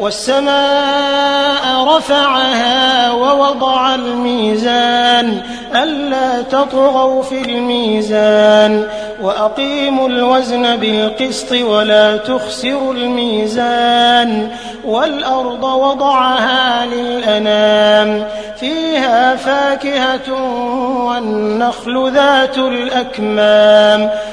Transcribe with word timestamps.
والسماء 0.00 1.84
رفعها 1.96 3.10
ووضع 3.10 3.94
الميزان 3.94 5.42
ألا 5.74 6.42
تطغوا 6.42 7.22
في 7.22 7.42
الميزان 7.42 8.86
وأقيموا 9.22 10.08
الوزن 10.08 10.76
بالقسط 10.76 11.52
ولا 11.52 12.16
تخسروا 12.16 12.94
الميزان 12.94 14.48
والأرض 14.84 15.64
وضعها 15.64 16.86
للأنام 16.86 18.26
فيها 18.56 19.36
فاكهة 19.36 20.32
والنخل 21.06 22.12
ذات 22.12 22.58
الأكمام 22.58 24.10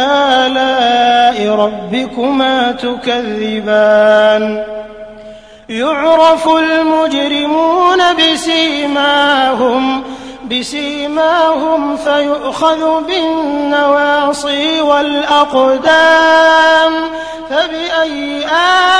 آلاء 0.00 1.54
ربكما 1.54 2.72
تكذبان. 2.72 4.64
يعرف 5.68 6.48
المجرمون 6.48 7.98
بسيماهم 8.14 10.02
بسيماهم 10.50 11.96
فيؤخذ 11.96 13.04
بالنواصي 13.04 14.80
والأقدام. 14.80 15.90
فبأي 17.50 18.44
آلاء 18.44 18.99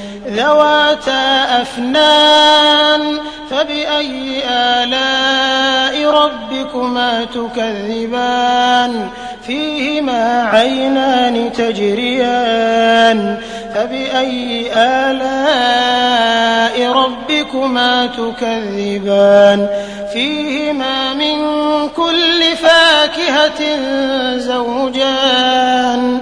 ذواتا 0.31 1.61
أفنان 1.61 3.17
فبأي 3.49 4.43
آلاء 4.49 6.11
ربكما 6.11 7.25
تكذبان؟ 7.25 9.09
فيهما 9.47 10.49
عينان 10.53 11.53
تجريان 11.53 13.37
فبأي 13.75 14.71
آلاء 14.75 16.11
ربكما 16.91 18.05
تكذبان؟ 18.05 19.67
فيهما 20.13 21.13
من 21.13 21.37
كل 21.95 22.43
فاكهة 22.61 23.61
زوجان 24.37 26.21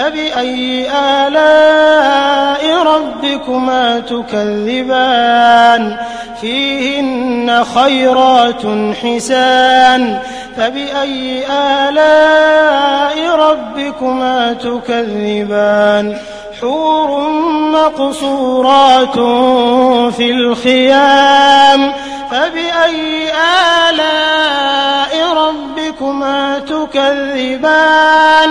فبأي 0.00 0.88
آلاء 0.90 2.82
ربكما 2.82 4.00
تكذبان؟ 4.00 5.96
فيهن 6.40 7.64
خيرات 7.64 8.62
حسان. 9.02 10.18
فبأي 10.56 11.44
آلاء 11.52 13.36
ربكما 13.36 14.52
تكذبان؟ 14.52 16.16
حور 16.60 17.30
مقصورات 17.72 19.14
في 20.14 20.30
الخيام. 20.30 21.92
فبأي 22.30 23.28
آلاء 23.88 25.34
ربكما 25.36 26.58
تكذبان؟ 26.58 28.50